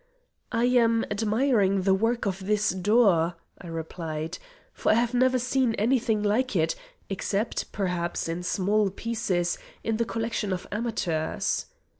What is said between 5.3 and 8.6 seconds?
seen any thing like it, except, perhaps, in